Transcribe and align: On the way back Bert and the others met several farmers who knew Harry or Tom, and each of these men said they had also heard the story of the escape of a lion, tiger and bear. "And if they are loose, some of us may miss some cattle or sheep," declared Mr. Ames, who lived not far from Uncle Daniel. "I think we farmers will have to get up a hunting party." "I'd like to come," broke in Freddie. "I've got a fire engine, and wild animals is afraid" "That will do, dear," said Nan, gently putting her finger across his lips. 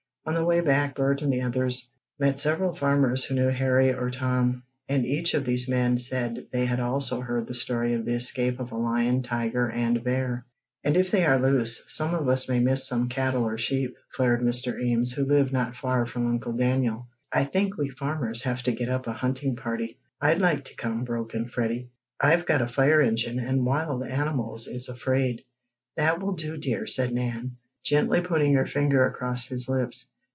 On 0.23 0.35
the 0.35 0.45
way 0.45 0.61
back 0.61 0.93
Bert 0.93 1.23
and 1.23 1.33
the 1.33 1.41
others 1.41 1.89
met 2.19 2.37
several 2.37 2.75
farmers 2.75 3.25
who 3.25 3.33
knew 3.33 3.47
Harry 3.49 3.91
or 3.91 4.11
Tom, 4.11 4.61
and 4.87 5.03
each 5.03 5.33
of 5.33 5.45
these 5.45 5.67
men 5.67 5.97
said 5.97 6.45
they 6.53 6.67
had 6.67 6.79
also 6.79 7.21
heard 7.21 7.47
the 7.47 7.55
story 7.55 7.93
of 7.95 8.05
the 8.05 8.13
escape 8.13 8.59
of 8.59 8.71
a 8.71 8.77
lion, 8.77 9.23
tiger 9.23 9.67
and 9.71 10.03
bear. 10.03 10.45
"And 10.83 10.95
if 10.95 11.09
they 11.09 11.25
are 11.25 11.39
loose, 11.39 11.81
some 11.87 12.13
of 12.13 12.29
us 12.29 12.47
may 12.47 12.59
miss 12.59 12.87
some 12.87 13.09
cattle 13.09 13.43
or 13.47 13.57
sheep," 13.57 13.95
declared 14.11 14.41
Mr. 14.41 14.79
Ames, 14.79 15.11
who 15.13 15.25
lived 15.25 15.51
not 15.51 15.75
far 15.77 16.05
from 16.05 16.27
Uncle 16.27 16.53
Daniel. 16.53 17.07
"I 17.31 17.43
think 17.43 17.75
we 17.77 17.89
farmers 17.89 18.45
will 18.45 18.51
have 18.53 18.61
to 18.65 18.71
get 18.73 18.89
up 18.89 19.07
a 19.07 19.13
hunting 19.13 19.55
party." 19.55 19.97
"I'd 20.21 20.39
like 20.39 20.65
to 20.65 20.75
come," 20.75 21.03
broke 21.03 21.33
in 21.33 21.49
Freddie. 21.49 21.89
"I've 22.21 22.45
got 22.45 22.61
a 22.61 22.67
fire 22.69 23.01
engine, 23.01 23.39
and 23.39 23.65
wild 23.65 24.05
animals 24.05 24.67
is 24.67 24.87
afraid" 24.87 25.43
"That 25.97 26.21
will 26.21 26.33
do, 26.35 26.57
dear," 26.57 26.85
said 26.85 27.11
Nan, 27.11 27.57
gently 27.83 28.21
putting 28.21 28.53
her 28.53 28.67
finger 28.67 29.07
across 29.07 29.47
his 29.47 29.67
lips. 29.67 30.09